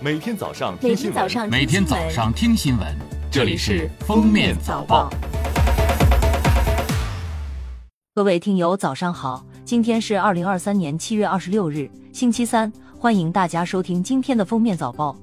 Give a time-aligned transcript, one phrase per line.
[0.00, 2.86] 每天早上每听新闻，天早上每天早上听新闻，
[3.32, 5.10] 这里是《封面早报》。
[8.14, 9.44] 各位听友，早上好！
[9.64, 15.16] 今天是二零二三年七月二十六日，星期三，欢迎大家收听今天的封面早报。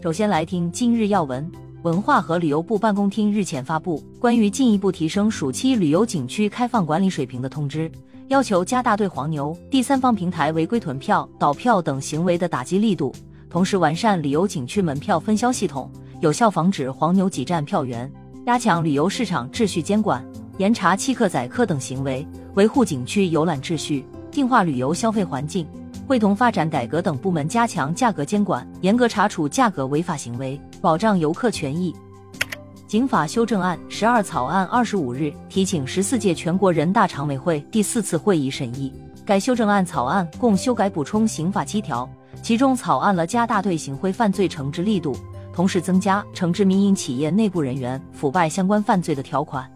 [0.00, 1.50] 首先来听今日要闻。
[1.82, 7.90] 文化和旅游部办公厅日前发布关于进一步提升暑期旅游景区开放管理水平的通知，
[8.28, 13.12] 要求加大对黄牛、第三方平台违规囤票、倒票等行为的打击力度，
[13.50, 18.10] 同时完善旅游景区门票分销系统，有效防止黄牛挤占票源，
[18.44, 20.22] 加强旅游市场秩序监管，
[20.58, 25.66] 严查欺客宰客等行为，维护景区游览秩序，净化旅游消费环境。
[26.06, 31.94] 会同发展改革等部门加强价格监管，严格查处价格违法行为，保障游客权益。
[32.86, 38.90] 警法修正案十二草案二十五日提请十四届全国人大常委会第四次会议审议。
[39.28, 42.08] 该修正案草案共修改补充刑法七条，
[42.40, 45.14] 其中草案了加大对行贿犯罪惩治力度，
[45.52, 49.70] 同时增加惩治民营企业内部人员腐败相关犯罪的条款。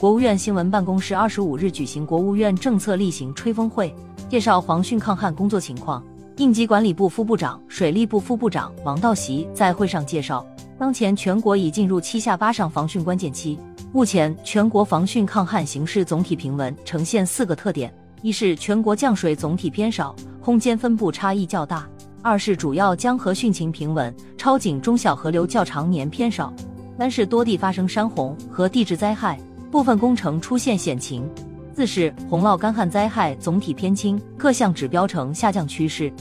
[0.00, 3.94] 国务院新闻办公室二十五日举行国务院政策例行吹风会。
[4.30, 6.02] 介绍防汛抗旱工作情况，
[6.38, 10.42] 应急管理部副部长、水利部副部长王道习在会上介绍，
[10.78, 13.58] 当前全国已进入七下八上防汛关键期，
[13.92, 21.82] 目前全国防汛抗旱形势总体平稳，呈现四个特点：一是全国降水总体偏少，空间分布差异较大；
[22.22, 26.52] 二是主要江河汛情平稳，超警中小河流较常年偏少；
[26.96, 29.36] 三是多地发生山洪和地质灾害，
[29.72, 31.28] 部分工程出现险情。
[31.74, 36.12] 四是洪涝干旱灾害总体偏轻，各项指标呈下降趋势。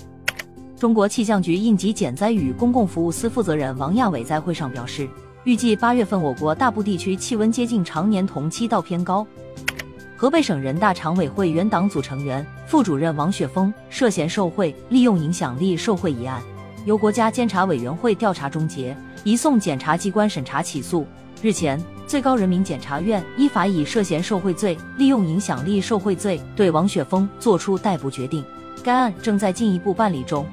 [0.75, 5.07] 中国气象局应急减灾与公共服务司负责人王亚伟在会上表示，
[5.43, 9.23] 预计八月份我国大部地区气温接近常年同期到偏高。
[10.21, 16.39] 河北省人大常委会原党组成员、副主任王雪峰涉嫌受贿、利用影响力受贿一案，
[16.85, 21.07] 由国家监察委员会调查终结，移送检察机关审查起诉。
[21.41, 21.81] 日前。
[22.05, 28.45] 最高人民检察院依法以涉嫌受贿罪、利用影响力受贿罪对王雪峰作出逮捕决定，
[28.83, 30.45] 该案正在进一步办理中。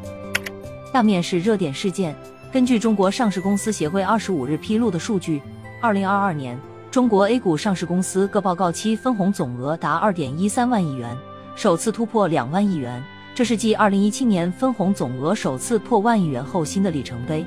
[0.94, 2.16] 下面是热点事件。
[2.50, 5.42] 根据中国上市公司协会二十五日披露的数据，
[5.82, 6.56] 二零二二年
[6.90, 11.14] 中国 A 股上市公司各报告期分红总额达二点一三万亿元，
[11.54, 13.02] 首次突破两万亿元，
[13.34, 17.44] 这是继二零一七年分红总额首次破万亿元后新的里程碑。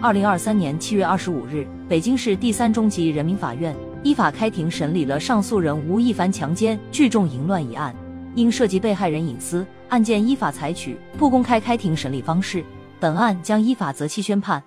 [0.00, 7.94] 二零二三年七月二十五日，北京市第三中级人民法院依法开庭审理了上诉人吴亦凡强奸聚众淫乱一案。
[8.34, 12.64] 因涉及被害人隐私，案件依法采取不公开开庭审理方式，
[12.98, 14.60] 本案将依法择期宣判。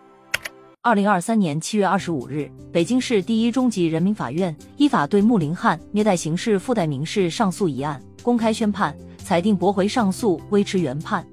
[0.83, 11.23] 二零二三年七月二十五日，北京市第一中级人民法院依法对穆林汉虐待刑事附带民事上诉一案公开宣判，裁定驳回上诉，维持原判。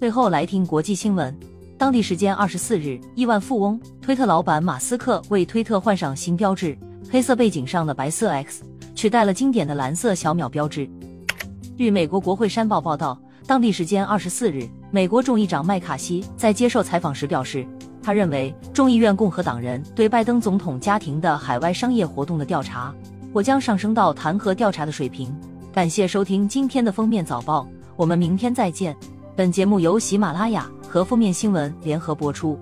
[0.00, 1.38] 最后来听国际新闻。
[1.76, 6.74] 当地时间二十四日，亿万富翁推特老板马斯克为推特换上新标志，
[7.10, 8.62] 黑色背景上的白色 X
[8.94, 10.88] 取代了经典的蓝色小秒标志。
[11.76, 17.66] 据美国国会山报报道，当地时间二十四日，美国众议长麦卡锡在接受采访时表示，
[18.04, 22.94] 他认为众议院共和党人对拜登总统家庭的海外商业活动的调查
[23.32, 25.34] 或将上升到弹劾调查的水平。
[25.72, 27.66] 感谢收听今天的封面早报，
[27.96, 28.94] 我们明天再见。
[29.34, 30.70] 本节目由喜马拉雅。
[30.94, 32.56] 和封面新闻联合播出。